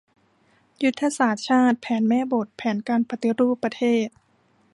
[0.83, 4.07] ยุทธศาสตร์ชาติ แผนแม่บท แผนการปฏิรูปประเทศ